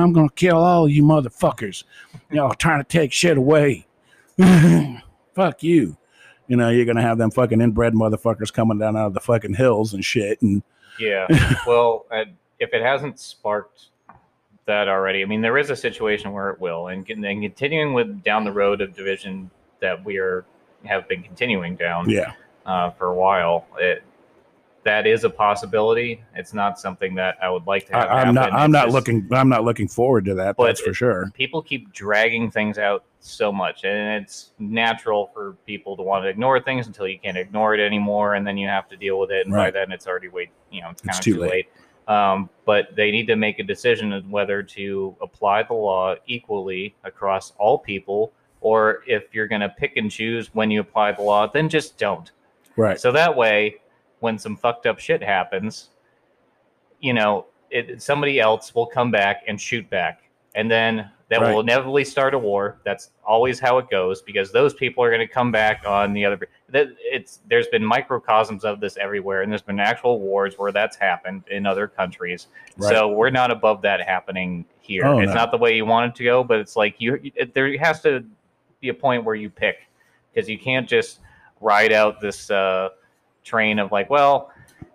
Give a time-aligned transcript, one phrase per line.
[0.00, 1.84] I'm gonna kill all you motherfuckers.
[2.30, 3.86] Y'all trying to take shit away.
[5.34, 5.96] Fuck you.
[6.48, 9.54] You know, you're gonna have them fucking inbred motherfuckers coming down out of the fucking
[9.54, 10.40] hills and shit.
[10.42, 10.62] And
[10.98, 11.26] Yeah.
[11.66, 12.06] well,
[12.58, 13.86] if it hasn't sparked
[14.66, 18.22] that already, I mean, there is a situation where it will, and, and continuing with
[18.22, 20.44] down the road of division that we are
[20.84, 22.32] have been continuing down yeah,
[22.66, 23.66] uh, for a while.
[23.78, 24.02] It
[24.82, 26.22] that is a possibility.
[26.34, 28.08] It's not something that I would like to have.
[28.08, 28.52] I, I'm not.
[28.52, 29.28] I'm It's not just- looking.
[29.32, 30.56] I'm not looking forward to that.
[30.56, 31.30] But that's for sure.
[31.34, 36.28] people keep dragging things out so much and it's natural for people to want to
[36.30, 39.30] ignore things until you can't ignore it anymore and then you have to deal with
[39.30, 39.70] it and Right.
[39.74, 41.50] by then it's already way you know it's kind It's of too late.
[41.50, 41.68] late,
[42.08, 46.94] Um, but they need to make a decision of whether to apply the law equally
[47.04, 51.20] across all people or if you're going to pick and choose when you apply the
[51.20, 52.30] law then just don't
[52.74, 52.98] Right.
[52.98, 53.76] so that way,
[54.20, 55.90] when some fucked up shit happens,
[57.00, 60.22] you know, it, somebody else will come back and shoot back.
[60.54, 61.54] And then that Right.
[61.54, 62.80] will inevitably start a war.
[62.84, 66.24] That's always how it goes because those people are going to come back on the
[66.24, 66.48] other.
[66.70, 70.96] That it's there's been microcosms of this everywhere, and there's been actual wars where that's
[70.96, 72.48] happened in other countries.
[72.76, 72.90] Right.
[72.90, 75.06] So we're not above that happening here.
[75.06, 75.34] Oh, it's no.
[75.34, 77.20] not the way you want it to go, but it's like you.
[77.36, 78.24] It, there has to
[78.80, 79.76] be a point where you pick
[80.34, 81.20] because you can't just
[81.60, 82.88] ride out this uh,
[83.50, 84.50] train of like, well,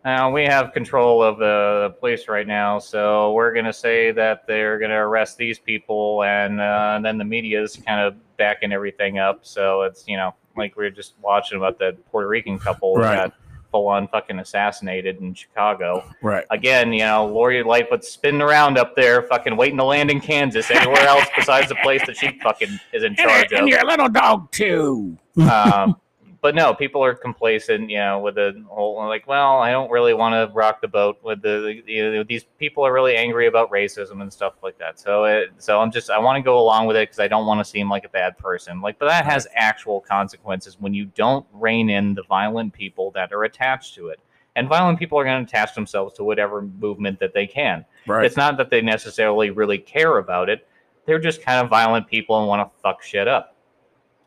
[0.05, 4.45] uh, we have control of the police right now, so we're going to say that
[4.47, 8.15] they're going to arrest these people, and, uh, and then the media is kind of
[8.37, 9.39] backing everything up.
[9.41, 13.15] So it's you know like we are just watching about the Puerto Rican couple Right.
[13.15, 13.33] that got
[13.71, 16.03] full on fucking assassinated in Chicago.
[16.21, 16.45] Right.
[16.51, 20.69] Again, you know, Lori Lightfoot's spinning around up there, fucking waiting to land in Kansas,
[20.69, 24.07] anywhere else besides the place that she fucking is in charge of and your little
[24.09, 25.17] dog too.
[25.51, 25.97] um,
[26.45, 30.13] but no, people are complacent, you know, with the whole like, well, I don't really
[30.13, 33.71] want to rock the boat with the, you know, these people are really angry about
[33.71, 34.99] racism and stuff like that.
[34.99, 37.47] So, it, so I'm just I want to go along with it because I don't
[37.47, 38.79] want to seem like a bad person.
[38.79, 43.33] Like, but that has actual consequences when you don't rein in the violent people that
[43.33, 44.19] are attached to it.
[44.55, 47.85] And violent people are going to attach themselves to whatever movement that they can.
[48.05, 48.23] Right.
[48.23, 50.67] It's not that they necessarily really care about it.
[51.07, 53.54] They're just kind of violent people and want to fuck shit up.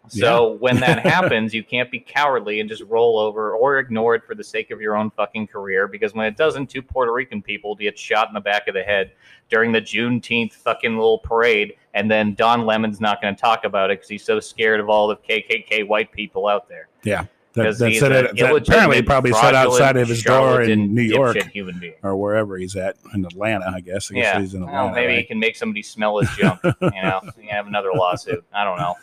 [0.09, 4.25] So when that happens, you can't be cowardly and just roll over or ignore it
[4.25, 5.87] for the sake of your own fucking career.
[5.89, 8.83] Because when it doesn't, two Puerto Rican people get shot in the back of the
[8.83, 9.13] head
[9.49, 13.91] during the Juneteenth fucking little parade, and then Don Lemon's not going to talk about
[13.91, 16.89] it because he's so scared of all the KKK white people out there.
[17.03, 17.25] Yeah.
[17.55, 20.95] That, Because that he's said it, that apparently probably sat outside of his door in
[20.95, 21.95] New York human being.
[22.03, 23.73] or wherever he's at in Atlanta.
[23.75, 24.13] I guess.
[24.13, 24.95] I guess Yeah, he's in well, Atlanta.
[24.95, 26.61] maybe he can make somebody smell his junk.
[26.63, 28.45] you know, you have another lawsuit.
[28.53, 28.95] I don't know.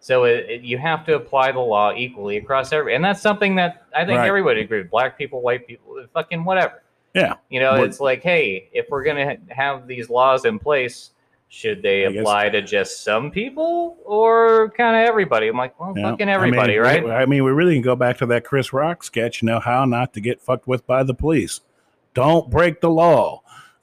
[0.00, 3.56] So it, it- you have to apply the law equally across every, and that's something
[3.56, 4.28] that I think Right.
[4.28, 4.86] everybody agrees.
[4.90, 6.82] Black people, white people, fucking whatever.
[7.14, 7.34] Yeah.
[7.48, 11.10] You know, What- it's like, hey, if we're gonna ha- have these laws in place,
[11.50, 15.48] should they I guess- apply to just some people or kind of everybody?
[15.48, 16.10] I'm like, well, Yeah.
[16.10, 17.22] fucking everybody, I mean, right?
[17.22, 19.40] I mean, we really can go back to that Chris Rock sketch.
[19.42, 21.60] You know how not to get fucked with by the police.
[22.14, 23.42] Don't break the law.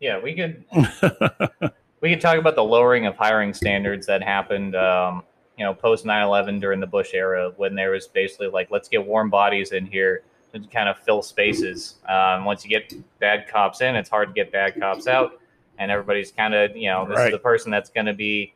[0.00, 0.64] Yeah, we could
[2.00, 5.22] we could talk about the lowering of hiring standards that happened, um,
[5.56, 9.04] you know, post 9/11 during the Bush era, when there was basically like, let's get
[9.04, 10.22] warm bodies in here
[10.52, 11.96] to kind of fill spaces.
[12.08, 15.40] Um, once you get bad cops in, it's hard to get bad cops out,
[15.78, 17.26] and everybody's kind of, you know, this Right.
[17.26, 18.54] is the person that's going to be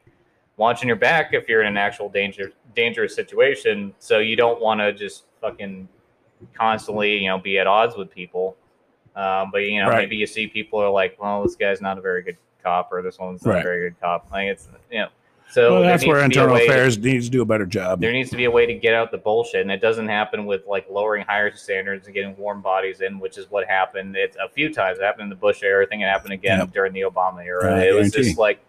[0.57, 3.95] watching your back if you're in an actual danger dangerous situation.
[3.99, 5.89] So you don't want to just fucking
[6.55, 8.57] constantly, you know, be at odds with people.
[9.15, 9.99] Um, but you know, Right.
[9.99, 13.03] maybe you see people are like, well, this guy's not a very good cop, or
[13.03, 13.61] this one's not Right.
[13.61, 14.31] a very good cop.
[14.33, 15.09] Like it's, you know,
[15.51, 17.45] so well, that's where to be a internal way to- affairs needs to do a
[17.45, 18.01] better job.
[18.01, 20.47] there needs to be a way to get out the bullshit, and it doesn't happen
[20.47, 24.17] with like lowering higher standards and getting warm bodies in, which is what happened.
[24.17, 24.99] It's a few times.
[24.99, 25.85] It happened in the Bush era.
[25.85, 26.73] I think it happened again Yep.
[26.73, 27.75] during the Obama era.
[27.75, 28.61] I it was just like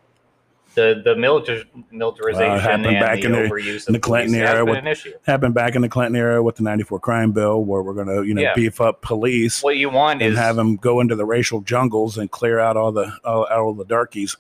[0.76, 4.36] the the militar, militarization Uh, happened and back the in the- overuse in the Clinton
[4.36, 5.12] era been with- an issue.
[5.26, 8.24] Happened back in the Clinton era with the '94 crime bill, where we're going to,
[8.24, 8.54] you know, Yeah.
[8.56, 12.18] beef up police What you want and is have them go into the racial jungles
[12.18, 14.36] and clear out all the all, all the darkies.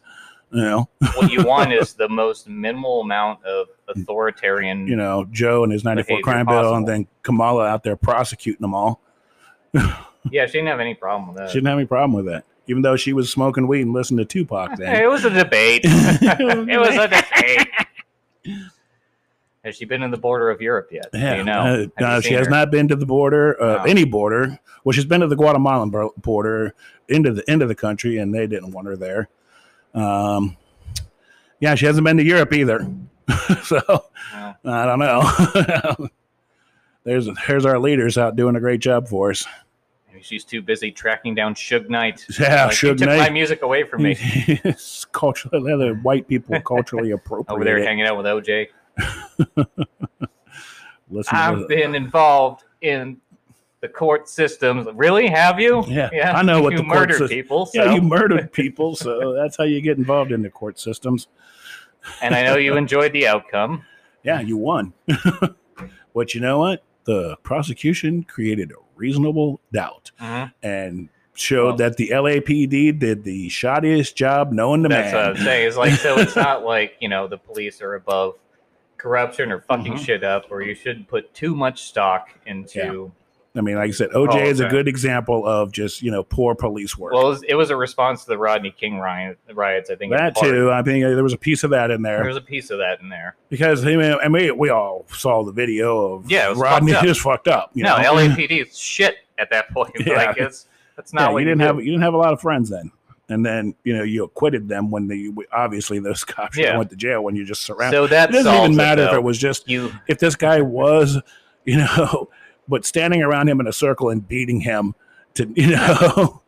[0.51, 4.85] You know, what you want is the most minimal amount of authoritarian.
[4.87, 8.61] you know, Joe and his '94 Behavior crime bill, and then Kamala out there prosecuting
[8.61, 9.01] them all.
[9.73, 11.49] yeah, she didn't have any problem with that.
[11.49, 14.19] She didn't have any problem with that, even though she was smoking weed and listening
[14.19, 14.75] to Tupac.
[14.77, 15.81] Then it was a debate.
[15.85, 17.67] it was a debate.
[19.63, 21.07] Has she been in the border of Europe yet?
[21.13, 21.59] Yeah, you know?
[21.59, 22.51] uh, Have you no, she seen has her?
[22.51, 23.83] not been to the border, uh, No.
[23.83, 24.59] any border.
[24.83, 26.75] Well, she's been to the Guatemalan border,
[27.07, 29.29] into the into the country, and they didn't want her there.
[29.93, 30.57] Um,
[31.61, 32.85] yeah, she hasn't been to Europe either.
[33.63, 33.79] so
[34.33, 34.53] Yeah.
[34.65, 36.09] I don't know.
[37.05, 39.45] there's there's our leaders out doing a great job for us.
[40.21, 42.25] She's too busy tracking down Suge Knight.
[42.39, 44.15] Yeah, Like, Suge took my music away from me.
[44.19, 47.55] It's culturally, the white people culturally appropriate.
[47.55, 48.67] Over there hanging out with OJ.
[51.09, 53.17] Listen I've been involved in
[53.81, 54.87] the court systems.
[54.93, 55.27] Really?
[55.27, 55.83] Have you?
[55.87, 57.65] Yeah, I know what you the court murdered sys- people.
[57.65, 57.83] So.
[57.83, 61.27] yeah, you murdered people, so that's how you get involved in the court systems.
[62.21, 63.83] and I know you enjoyed the outcome.
[64.23, 64.93] Yeah, you won.
[66.13, 66.83] but you know what?
[67.03, 70.11] The prosecution created a reasonable doubt
[70.61, 75.25] and showed Well- that the LAPD did the shoddiest job known to That's what.
[75.25, 75.67] I'm saying.
[75.67, 76.17] It's like so.
[76.19, 78.35] It's not like you know the police are above
[78.97, 80.05] corruption or fucking Mhm.
[80.05, 83.11] shit up, or you shouldn't put too much stock into.
[83.55, 86.23] I mean, like I said, OJ Oh, is a good example of just you know
[86.23, 87.13] poor police work.
[87.13, 89.91] Well, it was, it was a response to the Rodney King riot, riots.
[89.91, 90.71] I think that too.
[90.71, 92.79] I think uh, there was a piece of that in there There's a piece of
[92.79, 93.35] that in there.
[93.49, 96.93] because I mean, and we we all saw the video of Yeah, it was Rodney
[96.93, 97.17] fucked up.
[97.17, 97.71] fucked up.
[97.75, 98.13] You no, know?
[98.15, 99.93] LAPD is shit at that point.
[100.05, 100.15] Yeah.
[100.15, 101.65] Like it's that's not yeah, what you didn't do.
[101.65, 102.91] have you didn't have a lot of friends then.
[103.29, 106.75] And then you know you acquitted them when they obviously those cops Yeah.
[106.75, 107.97] went to jail when you just surrounded.
[107.97, 109.91] So that it doesn't even matter if it was just you.
[110.07, 111.19] if this guy was,
[111.65, 112.29] you know,
[112.67, 114.95] but standing around him in a circle and beating him
[115.35, 116.41] to, you know,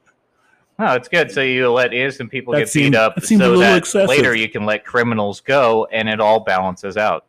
[0.78, 1.32] No, it's good.
[1.32, 3.78] So you let innocent people That get seemed- beat up, that seemed a so that
[3.78, 4.10] excessive.
[4.10, 7.26] later you can let criminals go, and it all balances out.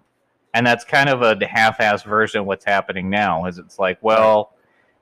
[0.54, 3.44] And that's kind of a half-ass version of what's happening now.
[3.46, 4.54] Is it's like, well,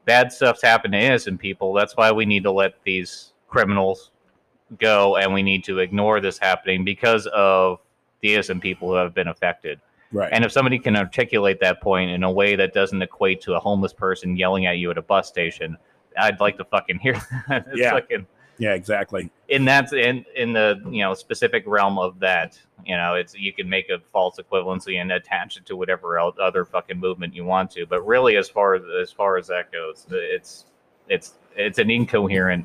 [0.04, 1.72] bad stuff's happened to innocent people.
[1.72, 4.10] That's why we need to let these criminals
[4.80, 7.78] go, and we need to ignore this happening because of
[8.20, 9.80] the innocent people who have been affected.
[10.14, 10.30] Right?
[10.32, 13.60] And if somebody can articulate that point in a way that doesn't equate to a
[13.60, 15.76] homeless person yelling at you at a bus station,
[16.18, 17.14] I'd like to fucking hear
[17.48, 17.66] that.
[17.68, 17.90] It's Yeah.
[17.90, 18.26] fucking
[18.56, 19.30] yeah, exactly.
[19.48, 22.56] in that in in the you know specific realm of that
[22.86, 26.36] you know it's you can make a false equivalency and attach it to whatever else,
[26.40, 29.72] other fucking movement you want to but really as far as as far as that
[29.72, 30.66] goes it's
[31.08, 32.64] it's it's an incoherent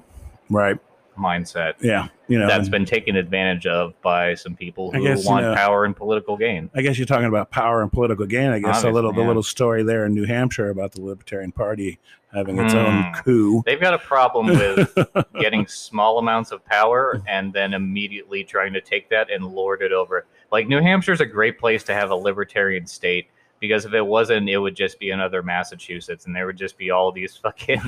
[0.52, 0.78] Right.
[1.20, 2.08] Mindset Yeah.
[2.28, 5.46] You know, that's and been taken advantage of by some people who guess, you want
[5.46, 8.52] know- power and political gain I guess you're talking about power and political gain.
[8.52, 12.00] I guess a little the little story there in New Hampshire about the Libertarian Party
[12.34, 13.12] having its own Hmm.
[13.22, 13.64] coup.
[13.66, 14.96] they've got a problem with
[15.40, 19.92] getting small amounts of power and then immediately trying to take that and lord it
[19.92, 20.26] over.
[20.52, 23.28] Like New Hampshire's a great place to have a libertarian state
[23.60, 26.92] because if it wasn't, it would just be another Massachusetts, and there would just be
[26.92, 27.82] all these fucking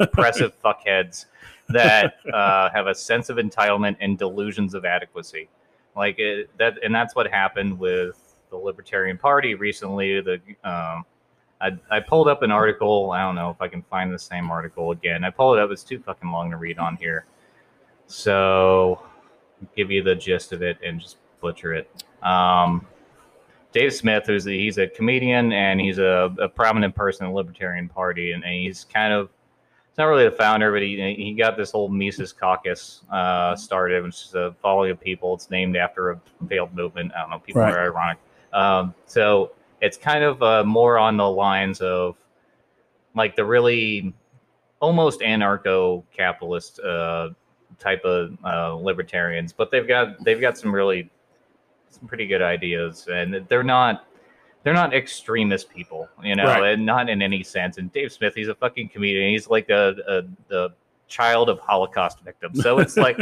[0.00, 1.26] oppressive fuckheads
[1.68, 5.48] that uh, have a sense of entitlement and delusions of adequacy.
[5.96, 8.16] Like it, that, and that's what happened with
[8.50, 10.20] the Libertarian Party recently.
[10.20, 11.04] The um,
[11.60, 13.10] I, I pulled up an article.
[13.10, 15.24] I don't know if I can find the same article again.
[15.24, 15.70] I pulled it up.
[15.70, 17.26] It's too fucking long to read on here.
[18.06, 19.02] So,
[19.76, 21.90] give you the gist of it and just butcher it.
[22.22, 22.86] Um,
[23.72, 27.36] Dave Smith, who's a, he's a comedian and he's a, a prominent person in the
[27.36, 29.28] Libertarian Party, and, and he's kind of
[29.98, 34.26] not really the founder, but he he got this whole Mises Caucus uh, started, which
[34.26, 35.34] is a following of people.
[35.34, 37.12] It's named after a failed movement.
[37.16, 37.38] I don't know.
[37.40, 37.74] People Right.
[37.74, 38.18] are ironic.
[38.52, 42.16] Um, so it's kind of uh, more on the lines of
[43.14, 44.14] like the really
[44.80, 47.30] almost anarcho-capitalist uh,
[47.78, 51.10] type of uh, libertarians, but they've got they've got some really
[51.90, 54.06] some pretty good ideas, and they're not
[54.62, 56.72] they're not extremist people, you know, Right.
[56.72, 57.78] and not in any sense.
[57.78, 59.30] And Dave Smith, he's a fucking comedian.
[59.30, 60.70] He's like a, a the
[61.06, 62.62] child of Holocaust victims.
[62.62, 63.18] So it's like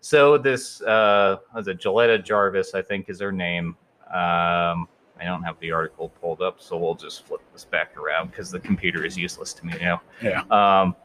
[0.00, 3.76] so this uh was it Jilletta Jarvis, I think is her name.
[4.12, 4.88] Um
[5.20, 8.50] I don't have the article pulled up, so we'll just flip this back around because
[8.50, 10.00] the computer is useless to me now.
[10.22, 10.42] Yeah.
[10.50, 10.96] Um,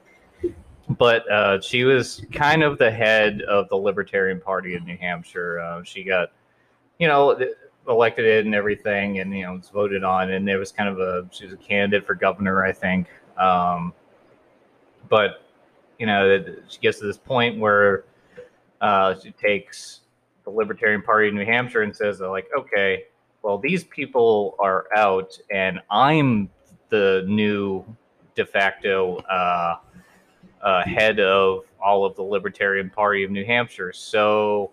[0.98, 5.60] but uh, she was kind of the head of the Libertarian Party in New Hampshire.
[5.60, 6.30] Uh, she got,
[6.98, 7.38] you know,
[7.88, 11.00] elected in and everything, and you know, it's voted on, and it was kind of
[11.00, 13.08] a she was a candidate for governor, I think.
[13.38, 13.94] Um,
[15.10, 15.44] but
[16.00, 18.06] you know, she gets to this point where
[18.82, 20.02] uh, she takes
[20.44, 23.06] the Libertarian Party in New Hampshire and says, like, okay,
[23.42, 26.50] well, these people are out, and I'm
[26.90, 27.86] the new
[28.36, 29.78] de facto uh,
[30.62, 33.94] uh, head of all of the Libertarian Party of New Hampshire.
[33.94, 34.72] So,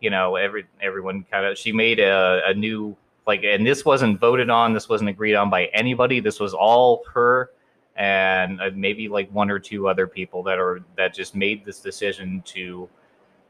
[0.00, 4.20] you know, every everyone kind of she made a, a new like, and this wasn't
[4.20, 4.72] voted on.
[4.72, 6.20] This wasn't agreed on by anybody.
[6.20, 7.50] This was all her
[7.96, 11.80] and uh, maybe like one or two other people that are that just made this
[11.80, 12.88] decision to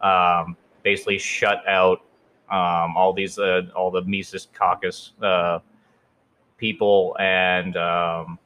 [0.01, 2.03] um, basically shut out
[2.51, 5.59] um, all these uh, all the Mises Caucus uh,
[6.59, 8.39] people and um,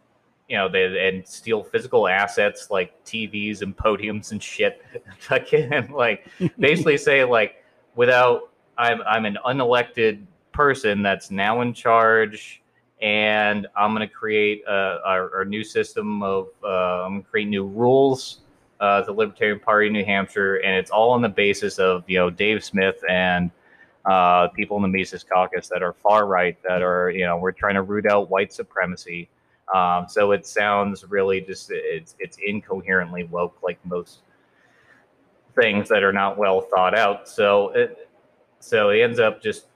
[0.48, 4.82] you know they and steal physical assets like TVs and podiums and shit.
[5.18, 6.26] Fucking like
[6.58, 7.59] basically say like
[8.00, 12.62] without I'm I'm an unelected person that's now in charge
[13.02, 17.48] and I'm going to create a, our, new system of uh, I'm going to create
[17.48, 18.40] new rules.
[18.80, 22.30] Uh, the Libertarian Party New Hampshire, and it's all on the basis of you know
[22.30, 23.50] Dave Smith and
[24.06, 27.52] uh, people in the Mises Caucus that are far right, that are you know we're
[27.52, 29.28] trying to root out white supremacy.
[29.74, 34.20] Um, so it sounds really just it's it's incoherently woke, like most
[35.54, 37.28] things that are not well thought out.
[37.28, 38.08] So it
[38.60, 39.66] so he ends up just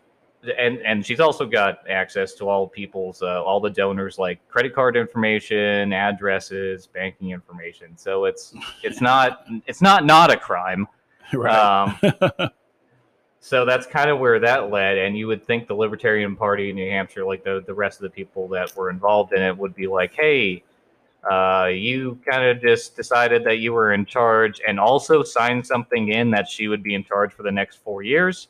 [0.58, 4.74] and and she's also got access to all people's uh, all the donors like credit
[4.74, 7.96] card information addresses banking information.
[7.96, 10.86] So it's it's not it's not not a crime.
[11.32, 11.56] Right.
[11.56, 11.98] Um,
[13.40, 14.98] so that's kind of where that led.
[14.98, 18.02] And you would think the libertarian party in new hampshire like the, the rest of
[18.02, 20.62] the people that were involved in it would be like hey
[21.30, 26.08] uh, you kind of just decided that you were in charge and also signed something
[26.08, 28.48] in that she would be in charge for the next four years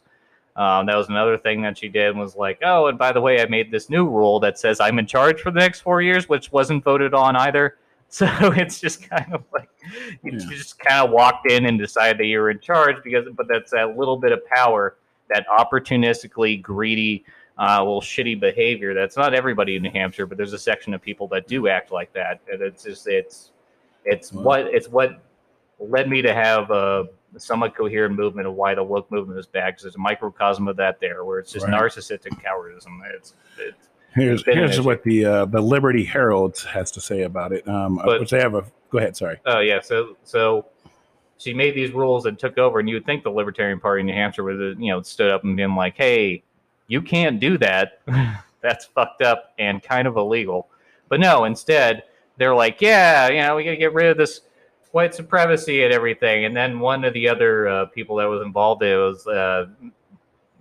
[0.56, 3.40] um, that was another thing that she did was like, oh, and by the way,
[3.40, 6.28] I made this new rule that says I'm in charge for the next four years,
[6.28, 7.78] which wasn't voted on either.
[8.10, 9.68] So it's just kind of like
[10.22, 10.48] you yeah.
[10.48, 13.72] just kind of walked in and decided that you were in charge because, but that's
[13.72, 14.98] a little bit of power,
[15.30, 17.24] that opportunistically greedy,
[17.58, 18.94] uh, little shitty behavior.
[18.94, 21.92] That's not everybody in New Hampshire, but there's a section of people that do act
[21.92, 23.52] like that, and it's just it's
[24.04, 25.22] it's what it's what
[25.78, 29.70] led me to have a somewhat coherent movement of why the woke movement is bad
[29.70, 31.80] because there's a microcosm of that there where it's just right.
[31.80, 33.00] narcissistic cowardism.
[33.14, 37.66] It's, it's here's here's what the uh, the Liberty Herald has to say about it.
[37.68, 39.16] Um, but, which they have a go ahead.
[39.16, 39.38] Sorry.
[39.46, 39.80] Oh yeah.
[39.80, 40.66] So so
[41.38, 44.06] she made these rules and took over, and you would think the Libertarian Party in
[44.06, 46.42] New Hampshire would you know stood up and been like, hey,
[46.86, 48.00] you can't do that.
[48.60, 50.68] That's fucked up and kind of illegal.
[51.08, 52.04] But no, instead
[52.36, 54.40] they're like, yeah, you know, we got to get rid of this
[54.92, 56.44] white supremacy and everything.
[56.44, 59.66] And then one of the other uh, people that was involved it was uh,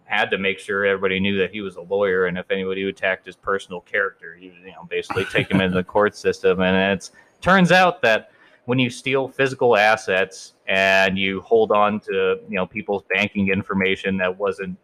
[0.06, 3.26] had to make sure everybody knew that he was a lawyer, and if anybody attacked
[3.26, 6.62] his personal character, he you know basically take him into the court system.
[6.62, 7.10] And it
[7.42, 8.32] turns out that
[8.66, 14.18] when you steal physical assets and you hold on to you know people's banking information
[14.18, 14.78] that wasn't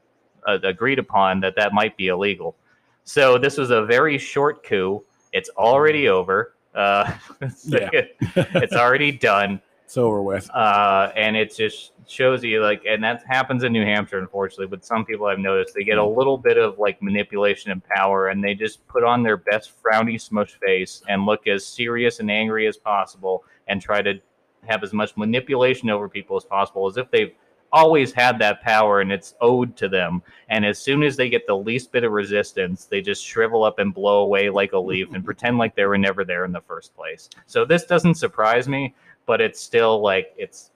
[0.48, 2.55] uh, agreed upon, that that might be illegal.
[3.03, 5.03] So this was a very short coup.
[5.34, 6.53] It's already over.
[6.75, 7.12] Uh,
[7.65, 7.89] yeah.
[8.36, 9.62] it's already done.
[9.86, 10.48] It's over with.
[10.51, 14.67] Uh, and it just shows you like, and that happens in New Hampshire, unfortunately.
[14.67, 16.15] But some people I've noticed they get a mm.
[16.15, 20.22] little bit of like manipulation and power, and they just put on their best frowny
[20.22, 24.19] smush face and look as serious and angry as possible, and try to
[24.67, 27.34] have as much manipulation over people as possible, as if they've
[27.71, 30.21] always had that power and it's owed to them.
[30.49, 33.79] And as soon as they get the least bit of resistance, they just shrivel up
[33.79, 36.61] and blow away like a leaf and pretend like they were never there in the
[36.61, 37.29] first place.
[37.45, 38.93] So this doesn't surprise me,
[39.25, 40.71] but it's still like it's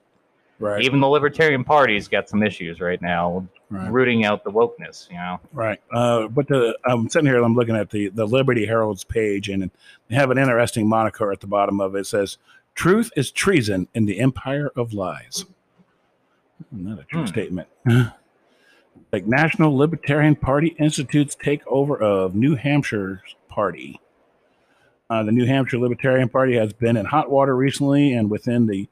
[0.59, 0.83] right.
[0.83, 3.91] Even the Libertarian Party's got some issues right now, right.
[3.91, 5.09] rooting out the wokeness.
[5.09, 5.79] You know, right?
[5.91, 9.71] Uh, but the, I'm sitting here, I'm looking at the the Liberty Herald's page, and
[10.07, 12.01] they have an interesting moniker at the bottom of it.
[12.01, 12.37] it says,
[12.75, 15.45] "Truth is treason in the empire of lies."
[16.71, 17.27] Not a true hmm.
[17.27, 17.67] statement.
[19.11, 23.99] like National Libertarian Party Institute's takeover of New Hampshire's party.
[25.09, 28.89] Uh, the New Hampshire Libertarian Party has been in hot water recently, and within the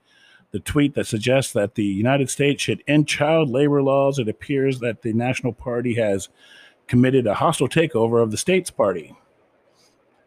[0.52, 4.80] the tweet that suggests that the United States should end child labor laws, it appears
[4.80, 6.28] that the National Party has
[6.88, 9.16] committed a hostile takeover of the state's party.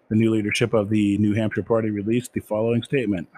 [0.09, 3.29] The new leadership of the New Hampshire Party released the following statement.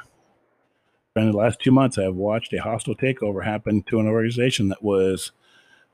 [1.16, 4.68] In the last two months, I have watched a hostile takeover happen to an organization
[4.68, 5.32] that was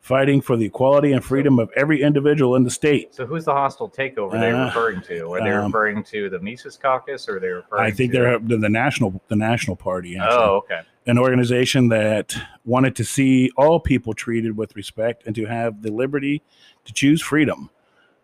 [0.00, 3.14] fighting for the equality and freedom of every individual in the state.
[3.14, 5.32] So, who's the hostile takeover uh, they're referring to?
[5.32, 7.84] Are they um, referring to the Mises Caucus, or are they referring?
[7.84, 8.18] I think to...
[8.18, 10.18] they're the, the national the National Party.
[10.18, 10.36] Actually.
[10.36, 10.80] Oh, okay.
[11.06, 15.90] An organization that wanted to see all people treated with respect and to have the
[15.90, 16.42] liberty
[16.84, 17.70] to choose freedom.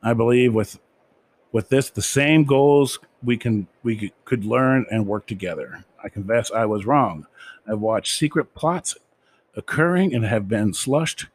[0.02, 0.80] I believe with
[1.52, 5.84] with this, the same goals we can we could learn and work together.
[6.02, 7.26] I confess I was wrong.
[7.66, 8.96] I've watched secret plots
[9.54, 11.26] occurring and have been slushed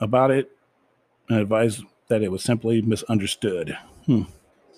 [0.00, 0.50] about it
[1.28, 3.76] and advised that it was simply misunderstood.
[4.06, 4.22] Hmm.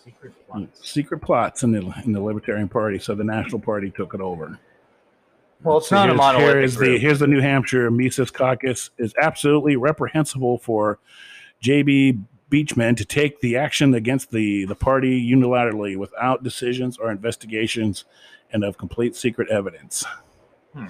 [0.04, 0.88] Secret plots.
[0.88, 4.58] Secret plots in the in the Libertarian Party, so the National Party took it over.
[5.62, 6.90] Well, it's so not a monolithic here's group.
[6.90, 10.98] the here's the New Hampshire Mises Caucus is absolutely reprehensible for
[11.60, 12.18] J.B.
[12.48, 18.04] Beachman to take the action against the the party unilaterally without decisions or investigations
[18.52, 20.04] and of complete secret evidence.
[20.75, 20.87] Hmm.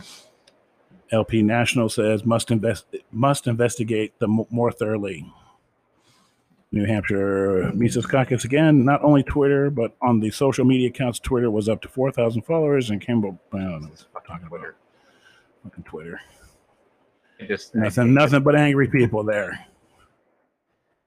[1.13, 5.27] LP National says must invest must investigate the more thoroughly.
[6.73, 11.51] New Hampshire Mises Caucus again, not only Twitter, but on the social media accounts, Twitter
[11.51, 13.91] was up to 4,000 followers and Campbell, I don't know,
[14.25, 14.75] talking about
[15.65, 16.21] fucking Twitter.
[17.49, 19.67] Just, nothing, nothing but angry people there.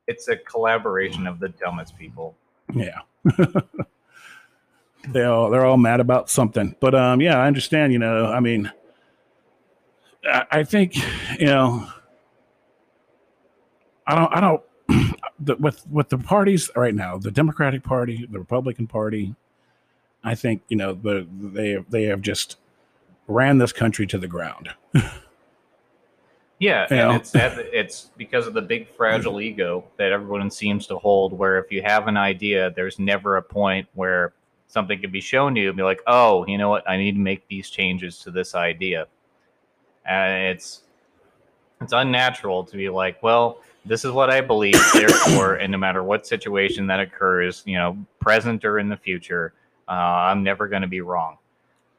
[0.07, 2.35] It's a collaboration of the dumbest people.
[2.73, 2.99] Yeah.
[5.09, 6.75] they all they're all mad about something.
[6.79, 8.71] But um yeah, I understand, you know, I mean
[10.25, 10.95] I, I think,
[11.39, 11.87] you know,
[14.07, 14.63] I don't I don't
[15.39, 19.35] the, with with the parties right now, the Democratic Party, the Republican Party,
[20.23, 22.57] I think, you know, the they they have just
[23.27, 24.69] ran this country to the ground.
[26.59, 27.15] Yeah, You and know?
[27.15, 31.33] it's it's because of the big fragile ego that everyone seems to hold.
[31.33, 34.33] Where if you have an idea, there's never a point where
[34.73, 36.89] something can be shown to you and be like, "Oh, you know what?
[36.89, 39.07] I need to make these changes to this idea."
[40.05, 40.81] And it's
[41.79, 46.03] it's unnatural to be like, "Well, this is what I believe, therefore, and no matter
[46.03, 49.53] what situation that occurs, you know, present or in the future,
[49.87, 51.37] uh, I'm never going to be wrong."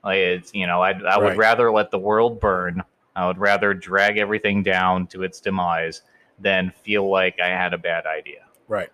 [0.03, 1.39] Like it's you know, I I would Right.
[1.39, 2.83] rather let the world burn.
[3.17, 6.03] I would rather drag everything down to its demise
[6.41, 8.41] than feel like I had a bad idea.
[8.67, 8.91] Right.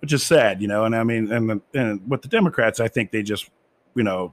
[0.00, 0.84] Which is sad, you know.
[0.84, 3.50] And I mean, and the, and with the Democrats, I think they just,
[3.94, 4.32] you know,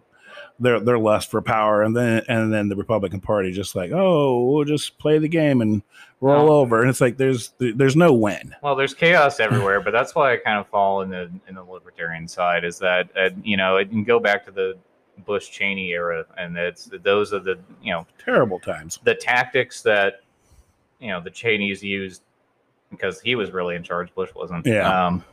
[0.60, 4.44] their their lust for power, and then and then the Republican Party just like, oh,
[4.46, 5.82] we'll just play the game and
[6.22, 8.56] roll over, and it's like there's there's no win.
[8.64, 11.64] Well, there's chaos everywhere, but that's why I kind of fall in the in the
[11.64, 12.64] libertarian side.
[12.64, 14.78] Is that uh, you know it can go back to the
[15.26, 19.00] Bush Cheney era, and it's those are the you know Terrible times.
[19.04, 20.22] the tactics that
[21.00, 22.22] you know the Cheneys used
[22.90, 24.14] because he was really in charge.
[24.16, 24.66] Bush wasn't.
[24.66, 25.08] Yeah.
[25.08, 25.24] Um,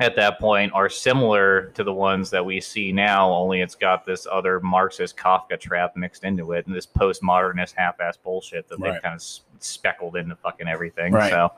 [0.00, 3.30] at that point, are similar to the ones that we see now.
[3.32, 8.16] Only it's got this other Marxist Kafka trap mixed into it, and this postmodernist half-ass
[8.16, 8.92] bullshit that Right.
[8.94, 9.22] they've kind of
[9.60, 11.12] speckled into fucking everything.
[11.12, 11.30] Right.
[11.30, 11.52] So.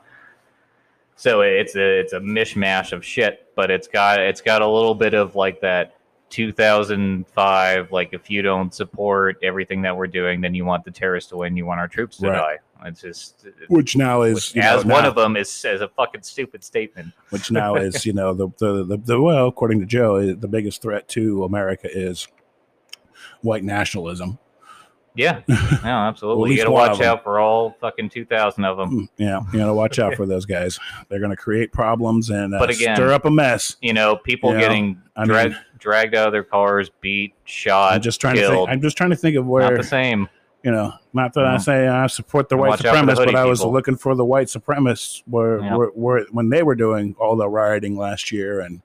[1.19, 4.93] So it's a it's a mishmash of shit, but it's got it's got a little
[4.93, 5.95] bit of like that
[6.29, 11.29] 2005 like if you don't support everything that we're doing then you want the terrorists
[11.29, 12.57] to win you want our troops to Right.
[12.81, 15.65] die it's just uh, Which now is you as know, one now- of them is
[15.65, 19.47] as a fucking stupid statement which now is you know the, the the the well,
[19.47, 22.27] according to Joe, the biggest threat to America is
[23.41, 24.37] white nationalism.
[25.17, 29.09] Yeah no absolutely at you gotta watch out for all fucking 2000 of them Mm,
[29.17, 30.79] Yeah, you got to watch out for those guys.
[31.09, 33.75] They're going to create problems and uh, But again- stir up a mess.
[33.81, 37.93] you know people Yeah, getting I drag, mean- dragged out of their cars beat shot
[37.93, 38.69] I'm just trying to killed think.
[38.69, 40.29] I'm just trying to think of not where the same
[40.63, 40.91] you know.
[41.13, 43.59] Not that I say I support the And white for the supremacists, but I was
[43.59, 43.71] people.
[43.73, 45.75] looking for the white supremacists where, Yeah.
[45.75, 48.81] where, where when they were doing all the rioting last year and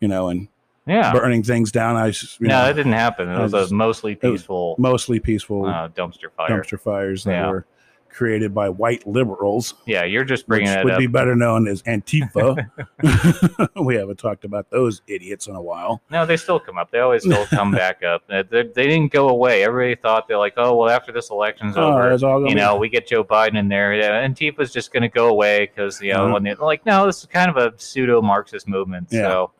[0.00, 0.48] you know and
[0.86, 1.96] yeah burning things down.
[1.96, 5.20] I was, you no know, that didn't happen it I was a mostly peaceful mostly
[5.20, 7.50] peaceful uh, dumpster fire dumpster fires that Yeah.
[7.50, 7.66] were
[8.08, 11.66] created by white liberals, yeah you're just which bringing it would up be better known
[11.66, 12.68] as Antifa.
[13.82, 16.02] we haven't talked about those idiots in a while.
[16.10, 16.90] No, they still come up.
[16.90, 18.22] They always still come back up.
[18.28, 19.64] They, they didn't go away.
[19.64, 22.10] Everybody thought they're like, oh well, after this election's Oh, over,
[22.42, 25.28] you be- know, we get Joe Biden in there, yeah, Antifa's just going to go
[25.28, 29.08] away because you know, they, like, no, this is kind of a pseudo Marxist movement.
[29.10, 29.22] Yeah.
[29.22, 29.50] So,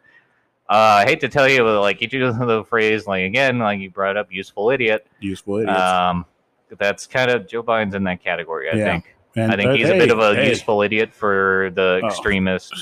[0.72, 3.80] uh, I hate to tell you, but, like, you do the phrase, like again, like
[3.80, 5.06] you brought up, useful idiot.
[5.20, 5.80] useful idiots.
[5.80, 6.24] Um,
[6.78, 8.70] that's kind of Joe Biden's in that category.
[8.70, 8.84] I Yeah.
[8.84, 9.14] think.
[9.36, 12.06] and, I think he's a bit of a hey, useful idiot for the Oh.
[12.06, 12.72] extremist,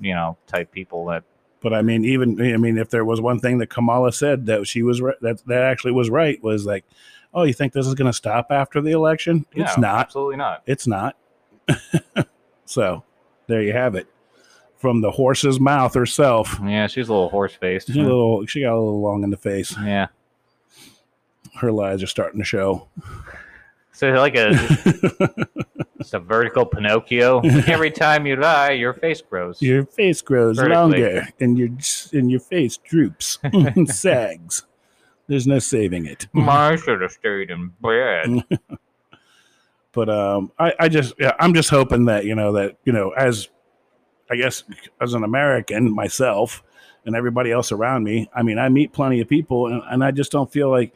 [0.00, 1.22] you know, type people that
[1.60, 4.66] But I mean, even I mean, if there was one thing that Kamala said that
[4.68, 6.84] she was right, that that actually was right was like,
[7.34, 9.44] oh, you think this is going to stop after the election?
[9.52, 10.00] It's No, not.
[10.00, 10.62] Absolutely not.
[10.66, 11.16] It's not.
[12.64, 13.02] so
[13.46, 14.06] there you have it,
[14.78, 16.58] from the horse's mouth herself.
[16.64, 17.88] Yeah, she's a little horse faced.
[17.88, 19.74] She's a little, she got a little long in the face.
[19.78, 20.06] Yeah.
[21.60, 22.88] Her lies are starting to show.
[23.92, 24.50] So like a
[25.98, 27.40] it's a vertical Pinocchio.
[27.66, 29.60] Every time you lie, your face grows.
[29.60, 30.76] your face grows Vertically.
[30.76, 31.70] longer, and your
[32.12, 34.64] and your face droops and sags.
[35.26, 36.28] There's no saving it.
[36.36, 38.44] I should have stayed in bed.
[39.90, 43.10] but um I, I just yeah, I'm just hoping that you know that you know
[43.10, 43.48] as
[44.30, 44.64] I guess
[45.00, 46.62] as an American myself
[47.06, 50.10] and everybody else around me I mean I meet plenty of people and, and I
[50.10, 50.92] just don't feel like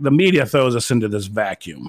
[0.00, 1.88] the media throws us into this vacuum.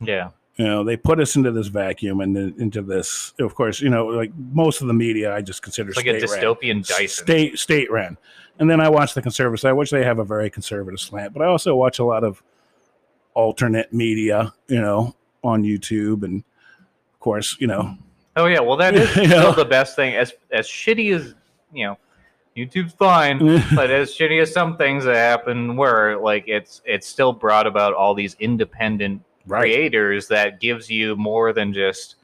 [0.00, 0.30] Yeah.
[0.56, 3.88] you know they put us into this vacuum and then into this of course you
[3.88, 7.90] know like most of the media I just consider It's like a dystopian state state
[7.90, 8.18] ran.
[8.58, 11.42] And then i watch the conservative side which they have a very conservative slant but
[11.42, 12.40] i also watch a lot of
[13.34, 16.44] alternate media you know on youtube and
[17.12, 17.96] of course you know
[18.36, 19.26] Oh yeah, well that is Yeah.
[19.40, 20.14] still the best thing.
[20.14, 21.34] As as shitty as
[21.72, 21.98] you know,
[22.56, 23.38] YouTube's fine,
[23.74, 27.94] but as shitty as some things that happen were, like it's it's still brought about
[27.94, 32.16] all these independent right creators that gives you more than just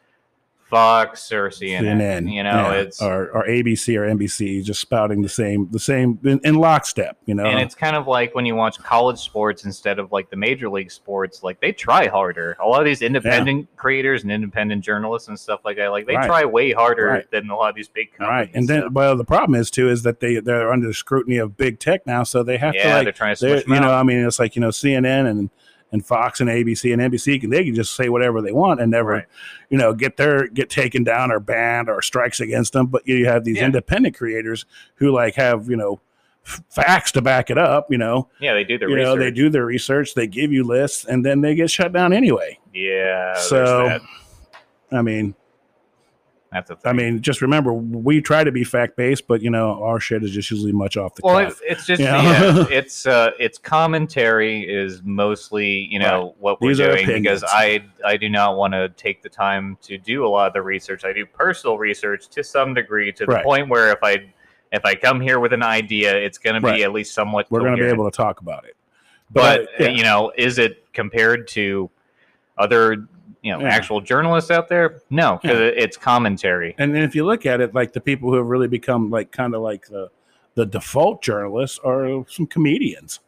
[0.70, 1.98] Fox or CNN.
[1.98, 5.78] CNN, You know, yeah, it's or, or ABC or NBC just spouting the same the
[5.80, 7.18] same in, in lockstep.
[7.26, 10.30] You know, and it's kind of like when you watch college sports instead of like
[10.30, 14.30] the major league sports like they try harder a lot of these independent creators and
[14.33, 16.26] independent journalists and stuff like that like they Right.
[16.26, 17.30] try way harder Right.
[17.30, 18.50] than a lot of these big companies right.
[18.54, 21.56] And then, well, the problem is too is that they they're under the scrutiny of
[21.56, 23.92] big tech now, so they have yeah to they're like trying to they're- you know.
[23.92, 25.50] I mean, it's like you know CNN and
[25.92, 28.90] and Fox and ABC and NBC can they can just say whatever they want and
[28.90, 29.24] never Right.
[29.70, 32.87] you know get their get taken down or banned or strikes against them.
[32.87, 33.66] But you have these Yeah.
[33.66, 36.00] independent creators who like have you know
[36.46, 37.90] f- facts to back it up.
[37.90, 40.64] You know, yeah they do the you know they do their research, they give you
[40.64, 42.59] lists, and then they get shut down anyway.
[42.72, 43.98] yeah So.
[44.92, 45.35] I mean,
[46.52, 46.96] that's a I thing.
[46.96, 50.32] mean, just remember we try to be fact based, but you know our shit is
[50.32, 51.60] just usually much off the well cuff.
[51.62, 52.22] it's, it's just Yeah.
[52.22, 57.84] yeah, it's uh it's commentary is mostly you know what we're These doing because i
[58.04, 61.04] i do not want to take the time to do a lot of the research
[61.04, 63.44] i do personal research to some degree to the Right.
[63.44, 64.16] point where if i
[64.72, 67.60] if i come here with an idea it's going to be at least somewhat We're
[67.60, 68.76] going to be able to talk about it.
[69.30, 69.88] but uh, yeah.
[69.88, 71.90] you know is it compared to
[72.58, 73.06] other
[73.42, 73.68] you know Yeah.
[73.68, 77.74] actual journalists out there no because it's commentary And then if you look at it,
[77.74, 80.11] like the people who have really become like kind of like the
[80.55, 83.20] the default journalists are some comedians.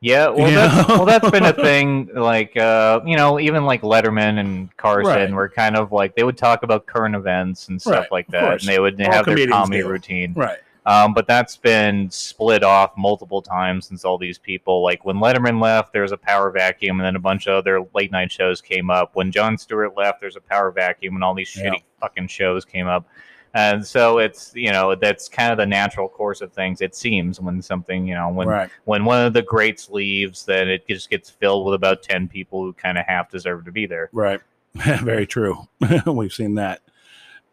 [0.00, 2.10] Yeah, well, that's, well, that's been a thing.
[2.14, 5.32] Like, uh, you know, even like Letterman and Carson Right.
[5.32, 8.60] were kind of like they would talk about current events and stuff Right, like that,
[8.60, 9.88] and they would All have their comedy do.
[9.88, 10.34] routine.
[10.36, 10.58] Right.
[10.86, 14.84] Um, but that's been split off multiple times since all these people.
[14.84, 17.84] Like when Letterman left, there was a power vacuum, and then a bunch of other
[17.92, 19.16] late night shows came up.
[19.16, 21.70] When Jon Stewart left, there's a power vacuum, and all these Yeah.
[21.70, 23.04] shitty fucking shows came up.
[23.52, 26.80] And so it's you know that's kind of the natural course of things.
[26.80, 28.70] It seems when something you know when right.
[28.84, 32.62] when one of the greats leaves, then it just gets filled with about ten people
[32.62, 34.08] who kind of half deserve to be there.
[34.12, 34.40] Right.
[34.74, 35.66] Very true.
[36.06, 36.82] We've seen that.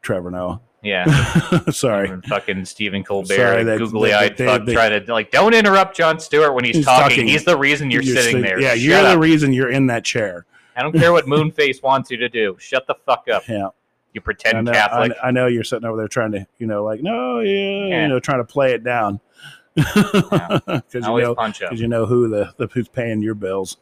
[0.02, 0.60] Trevor Noah.
[0.84, 1.06] Yeah,
[1.72, 2.10] Sorry.
[2.10, 5.96] And fucking Stephen Colbert, Sorry, that- googly-eyed that- fuck, they- try to like don't interrupt
[5.96, 7.10] Jon Stewart when he's, He's talking.
[7.10, 7.28] talking.
[7.28, 8.60] He's the reason you're, sitting sitting- there.
[8.60, 9.14] Yeah, Shut you're up.
[9.14, 10.46] the reason you're in that chair.
[10.76, 12.58] I don't care what Moonface wants you to do.
[12.60, 13.70] Shut the fuck up, Yeah.
[14.14, 15.12] you I pretend know, I, Catholic.
[15.24, 18.02] I know you're sitting over there trying to, you know, like, no, yeah, Yeah.
[18.04, 19.20] you know, trying to play it down.
[19.76, 23.78] Because you know, because you know who the, the who's paying your bills.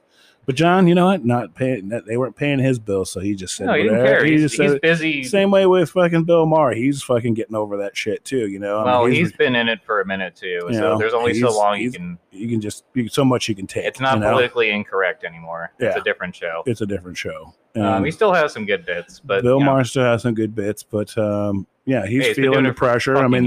[0.52, 1.24] But Jon, you know what?
[1.24, 1.88] Not paying.
[2.06, 4.18] They weren't paying his bill, so he just said, No, he didn't whatever.
[4.18, 4.26] care.
[4.26, 4.82] He He's, just said he's it.
[4.82, 5.24] busy.
[5.24, 6.74] Same way with fucking Bill Maher.
[6.74, 8.48] He's fucking getting over that shit too.
[8.50, 8.80] You know.
[8.80, 11.34] I mean, well, he's been in it for a minute too, so know, there's only
[11.40, 12.20] so long you can.
[12.32, 13.86] you can just you, so much you can take.
[13.86, 14.32] It's not you know?
[14.32, 15.72] politically incorrect anymore.
[15.80, 16.02] It's Yeah.
[16.02, 16.64] a different show.
[16.66, 17.54] It's a different show.
[17.76, 20.22] Um, Um, he still has some good bits, but Bill you know, Maher still has
[20.24, 23.16] some good bits, but um, yeah, he's hey, he's feeling the pressure.
[23.16, 23.46] I mean,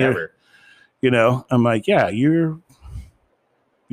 [1.03, 2.59] you know, I'm like, yeah, you're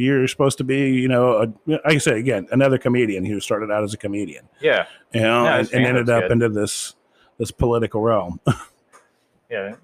[0.02, 3.72] you're supposed to be, you know, a, like I say again, another comedian who started
[3.72, 6.32] out as a comedian, yeah, you know, Yeah, and, and ended up good.
[6.32, 6.96] into this
[7.38, 8.40] this political realm.
[9.50, 9.76] yeah,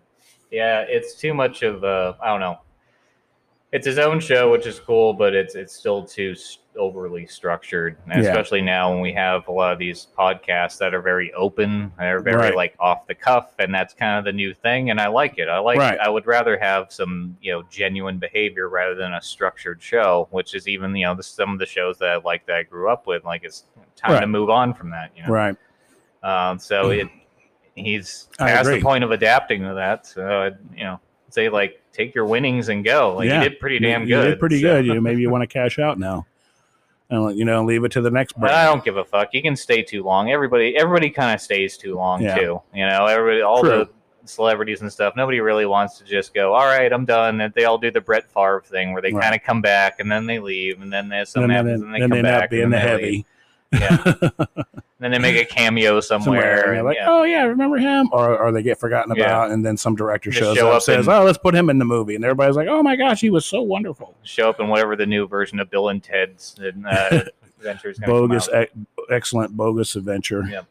[0.52, 0.82] yeah.
[0.82, 2.60] It's too much of uh, I don't know.
[3.74, 6.36] It's his own show, which is cool, but it's it's still too
[6.78, 8.20] overly structured, Yeah.
[8.20, 12.22] especially now when we have a lot of these podcasts that are very open, they're
[12.22, 12.56] very Right.
[12.56, 14.90] like off the cuff, and that's kind of the new thing.
[14.90, 15.50] And I like it.
[15.50, 15.80] I like.
[15.80, 16.00] Right.
[16.00, 20.56] I would rather have some you know genuine behavior rather than a structured show, which
[20.56, 22.90] is even you know the, some of the shows that I like that I grew
[22.90, 23.26] up with.
[23.26, 23.66] Like it's
[23.98, 25.12] time to move on from that.
[25.16, 25.30] You know.
[25.30, 25.56] right.
[26.24, 27.10] Um, so it
[27.76, 30.06] he's past the point of adapting to that.
[30.08, 33.16] So I'd, you know, say like take your winnings and go.
[33.16, 33.42] Like Yeah.
[33.44, 34.10] you did pretty damn good.
[34.10, 34.86] You did pretty so- good.
[34.86, 36.26] You maybe you want to cash out now,
[37.10, 38.56] and you know, leave it to the next brand.
[38.56, 39.34] I don't give a fuck.
[39.34, 40.32] You can stay too long.
[40.32, 42.36] Everybody, everybody kind of stays too long Yeah.
[42.36, 42.62] too.
[42.74, 43.70] You know, everybody, all True.
[43.70, 43.90] the
[44.26, 45.14] celebrities and stuff.
[45.16, 46.54] Nobody really wants to just go.
[46.54, 47.40] All right, I'm done.
[47.40, 49.24] And they all do the Brett Favre thing where they Right.
[49.24, 51.82] kind of come back and then they leave and then there's something and then, happens
[51.84, 53.26] and they then come they back and the then they leave.
[53.72, 54.34] heavy
[55.00, 55.10] Yeah.
[55.10, 56.26] Then they make a cameo somewhere.
[56.58, 56.70] somewhere.
[56.70, 57.06] And and like, yeah.
[57.08, 58.10] oh yeah, remember him?
[58.12, 59.26] Or, or they get forgotten Yeah.
[59.26, 61.70] about, and then some director Just shows show up, up says, "Oh, let's put him
[61.70, 64.60] in the movie," and everybody's like, "Oh my gosh, he was so wonderful." show up
[64.60, 67.22] in whatever the new version of Bill and Ted's uh,
[67.60, 70.44] adventure is going come bogus, e- excellent bogus adventure.
[70.50, 70.62] Yeah.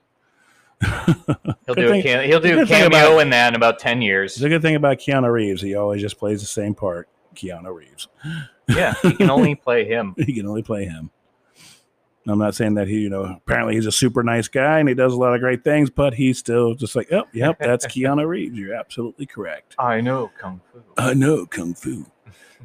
[1.67, 4.03] He'll do a thing- cam- he'll do a cameo about- in that in about ten
[4.03, 4.35] years.
[4.35, 7.09] The good thing about Keanu Reeves, he always just plays the same part.
[7.35, 8.09] Keanu Reeves,
[8.69, 10.15] yeah, he can only play him.
[10.17, 11.11] he can only play him.
[12.29, 14.95] I'm not saying that he, you know, apparently he's a super nice guy and he
[14.95, 18.27] does a lot of great things, but he's still just like, oh, yep, that's Keanu
[18.27, 18.59] Reeves.
[18.59, 19.77] You're absolutely correct.
[19.79, 20.83] I know kung fu.
[20.99, 22.05] I know kung fu.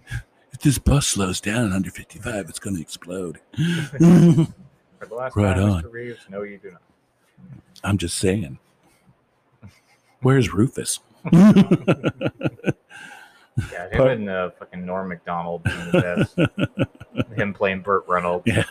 [0.51, 3.39] if this bus slows down under 55, it's going to explode.
[3.55, 5.83] For the last Right time, on.
[5.83, 5.91] Mr.
[5.91, 6.81] Reeves, no, you do not.
[7.83, 8.57] I'm just saying.
[10.21, 10.99] Where's Rufus?
[13.71, 17.35] Yeah, him and uh, fucking Norm Macdonald being the best.
[17.35, 18.47] him playing Burt Reynolds.
[18.47, 18.63] Yeah.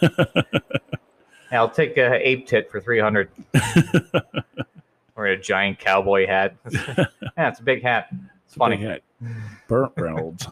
[1.53, 3.31] I'll take uh, Ape Tit for three hundred.
[5.17, 6.55] We're giant cowboy hat.
[6.73, 8.09] yeah, it's a big hat.
[8.47, 8.77] It's funny.
[8.79, 9.03] Big hat.
[9.69, 10.49] Burt Reynolds.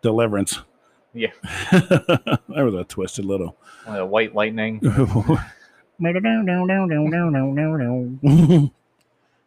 [0.00, 0.60] Deliverance.
[1.12, 1.32] Yeah.
[1.72, 3.56] that was a twisted little.
[3.84, 4.80] Uh, white lightning.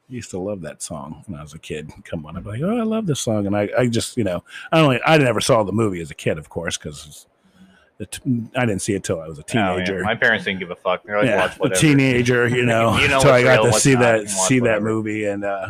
[0.08, 1.92] Used to love that song when I was a kid.
[2.04, 4.44] Come on, I'm like, oh, I love this song, and I, I just, you know,
[4.72, 7.26] I only, I never saw the movie as a kid, of course, because
[8.00, 9.74] I didn't see it till I was a Oh, yeah.
[9.86, 10.04] teenager.
[10.04, 11.04] My parents didn't give a fuck.
[11.04, 13.80] They always yeah, watch a teenager, you know, You know so I got real, to
[13.80, 15.68] see that, see that movie, and uh,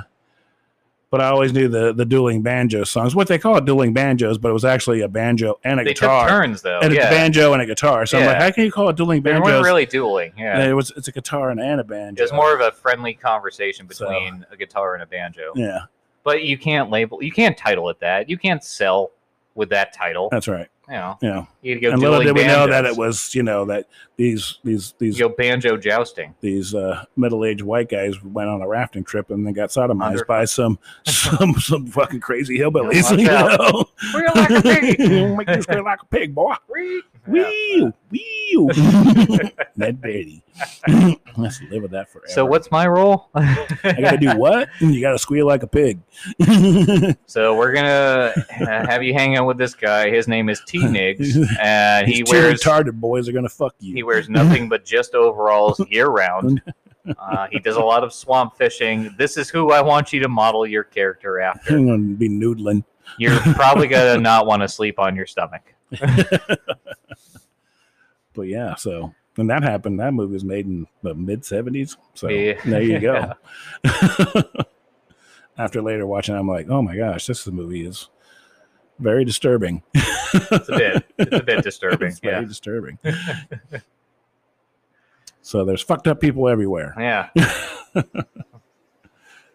[1.15, 3.15] but I always knew the the dueling banjo songs.
[3.15, 5.93] What they call it, dueling banjos, but it was actually a banjo and a They
[5.93, 6.80] guitar, took turns though.
[6.82, 7.08] and yeah.
[7.08, 8.06] a banjo and a guitar.
[8.06, 9.45] So I'm like, how can you call it dueling they banjos?
[9.49, 10.34] weren't really dueling.
[10.38, 10.67] Yeah.
[10.67, 12.19] it was it's a guitar and, and a banjo.
[12.21, 15.54] It was more of a friendly conversation So- between a guitar and a banjo.
[15.56, 15.84] yeah,
[16.25, 18.30] But you can't label, you can't title it that.
[18.30, 19.12] You can't sell
[19.56, 20.28] with that title.
[20.30, 20.67] that's right.
[20.88, 21.45] You know, Yeah.
[21.62, 24.60] you go and little dueling did we know that it was you know that these
[24.63, 26.36] these these You go banjo jousting.
[26.41, 30.26] these uh, middle-aged white guys went on a rafting trip and they got sodomized Under-
[30.26, 33.10] by some some some fucking crazy hillbillies.
[33.10, 33.60] Watch You out.
[33.60, 35.00] know, Squeal like a pig.
[35.38, 36.54] make you squeal like a pig, boy.
[37.28, 37.89] Yeah.
[37.91, 39.52] Wee wee.
[39.76, 40.43] Ned Beatty.
[41.38, 42.28] Let's live with that forever.
[42.30, 43.30] So what's my role?
[43.34, 43.67] I
[44.00, 44.69] gotta do what?
[44.80, 46.00] You gotta squeal like a pig.
[47.26, 50.10] So we're gonna uh, have you hang out with this guy.
[50.10, 54.29] His name is T Niggs, and he wears retarded boys are gonna fuck he wears
[54.29, 56.61] nothing but just overalls year round.
[57.19, 59.13] Uh, he does a lot of swamp fishing.
[59.15, 61.75] This is who I want you to model your character after.
[61.77, 62.83] I'm gonna be noodling.
[63.19, 65.61] You're probably gonna not want to sleep on your stomach.
[68.33, 71.95] But yeah, so when that happened, that movie was made in the mid '70s.
[72.15, 72.59] So Yeah.
[72.65, 73.33] there you go.
[75.57, 78.09] After later watching, I'm like, oh my gosh, this movie is
[78.99, 79.84] very disturbing.
[80.51, 82.10] It's a bit, it's a bit disturbing.
[82.10, 82.99] It's very Yeah, disturbing.
[85.41, 86.93] so there's fucked up people everywhere.
[86.99, 87.29] yeah.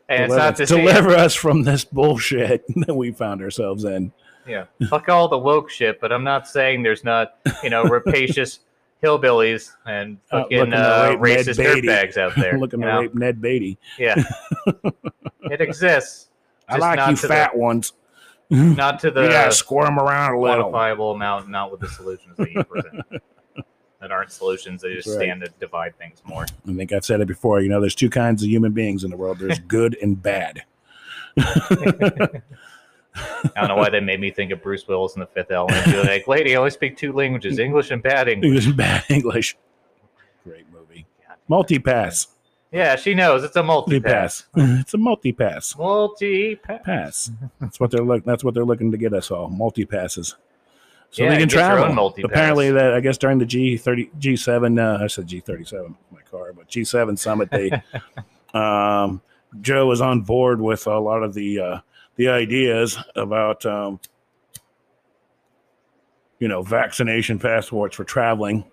[0.09, 3.85] And it's deliver, not to say, deliver us from this bullshit that we found ourselves
[3.85, 4.13] in.
[4.47, 6.01] yeah, fuck all the woke shit.
[6.01, 8.59] But I'm not saying there's not, you know, rapacious
[9.05, 12.59] hillbillies and Uh, fucking to uh, racist dirtbags out there.
[12.59, 13.01] Looking to know?
[13.03, 13.79] rape Ned Beatty.
[13.99, 14.17] Yeah,
[15.43, 16.31] it exists.
[16.69, 17.93] I like you fat ones.
[18.51, 20.73] Not to you gotta the squirm around a little.
[20.73, 23.05] quantifiable amount, not with the solutions that you present.
[24.01, 25.15] that aren't solutions; they just right.
[25.15, 26.47] stand to divide things more.
[26.69, 27.61] I think I've said it before.
[27.61, 29.39] You know, there's two kinds of human beings in the world.
[29.39, 30.65] There's good and bad.
[31.37, 32.41] I
[33.57, 35.85] don't know why they made me think of Bruce Willis in the Fifth Element.
[35.85, 38.49] Be like, lady, I only speak two languages: English and bad English.
[38.49, 39.57] English and bad English.
[40.43, 41.07] Great movie.
[41.47, 42.29] Multi pass.
[42.73, 44.45] Yeah, she knows it's a multi pass.
[44.55, 45.77] It's a multi-pass.
[45.77, 46.81] Multi pass.
[46.85, 47.31] Pass.
[47.61, 48.25] That's what they're look.
[48.25, 49.49] That's what they're looking to get us all.
[49.49, 50.37] Multi passes.
[51.11, 52.15] So Yeah, they can travel.
[52.23, 54.79] Apparently, that I guess during the G thirty G seven.
[54.79, 55.97] Uh, I said G thirty seven.
[56.13, 57.51] My car, but G seven summit.
[57.51, 57.73] They,
[58.55, 59.21] um,
[59.61, 61.81] Joe was on board with a lot of the uh,
[62.15, 63.99] the ideas about um,
[66.39, 68.65] you know vaccination passports for traveling.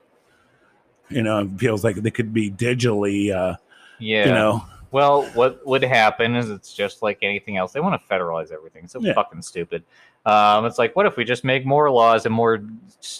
[1.09, 3.35] You know, it feels like they could be digitally.
[3.35, 3.57] Uh,
[3.99, 4.25] Yeah.
[4.27, 7.73] You know, Well, what would happen is it's just like anything else.
[7.73, 8.85] They want to federalize everything.
[8.85, 9.13] It's so Yeah.
[9.13, 9.83] fucking stupid.
[10.25, 12.55] Um, it's like, what if we just make more laws and more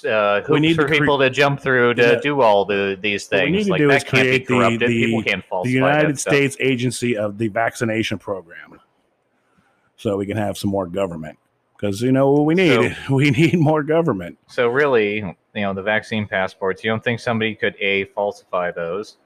[0.09, 2.19] uh, hoops need for to cre- people to jump through to Yeah.
[2.21, 3.55] do all the these What we things?
[3.57, 6.33] need to like do is create the- the- people can't falsify the United stuff.
[6.33, 8.79] States agency of the vaccination program,
[9.97, 11.37] so we can have some more government.
[11.77, 14.37] Because you know what we need, we need more government.
[14.47, 16.83] So really, you know, the vaccine passports.
[16.83, 19.17] You don't think somebody could a falsify those?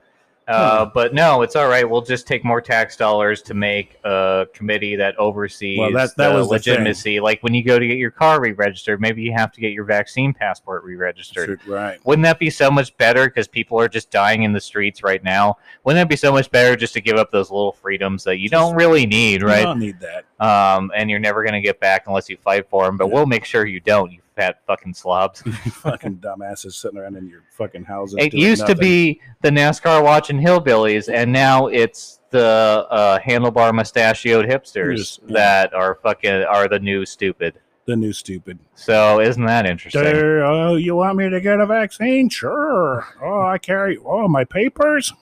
[0.47, 1.88] Uh, But no, it's all right.
[1.89, 6.30] We'll just take more tax dollars to make a committee that oversees Well, that- that
[6.30, 7.19] the was legitimacy.
[7.19, 9.86] like when you go to get your car re-registered, maybe you have to get your
[9.86, 11.62] vaccine passport re-registered.
[11.65, 11.99] Right.
[12.06, 13.25] Wouldn't that be so much better?
[13.27, 15.58] Because people are just dying in the streets right now.
[15.84, 18.49] Wouldn't that be so much better just to give up those little freedoms that you
[18.49, 19.63] don't really need, You right?
[19.63, 20.25] don't need that.
[20.41, 22.97] Um, and you're never going to get back unless you fight for them.
[22.97, 23.13] But Yeah.
[23.13, 25.41] we'll make sure you don't, you fat fucking slobs.
[25.84, 28.15] Fucking dumbasses sitting around in your fucking houses.
[28.19, 34.45] It used to be the NASCAR watching hillbillies, and now it's the uh, handlebar mustachioed
[34.49, 35.34] hipsters Yes, yeah.
[35.34, 37.60] that are fucking are the new stupid.
[37.86, 38.58] the new stupid.
[38.73, 40.01] So isn't that interesting?
[40.04, 42.30] There, oh, you want me to get a vaccine?
[42.30, 43.06] Sure.
[43.21, 43.97] Oh, I carry.
[44.04, 45.13] Oh, my papers.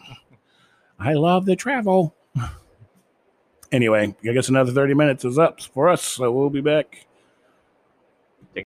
[0.99, 2.15] I love the travel.
[3.71, 7.05] Anyway, I guess another thirty minutes is up for us, so we'll be back